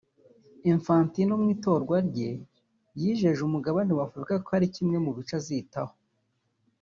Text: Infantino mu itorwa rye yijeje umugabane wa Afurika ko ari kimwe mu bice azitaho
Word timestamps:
Infantino 0.71 1.33
mu 1.41 1.47
itorwa 1.55 1.97
rye 2.07 2.31
yijeje 2.99 3.41
umugabane 3.43 3.91
wa 3.97 4.03
Afurika 4.07 4.33
ko 4.45 4.49
ari 4.57 4.67
kimwe 4.75 4.97
mu 5.05 5.11
bice 5.17 5.33
azitaho 5.39 5.93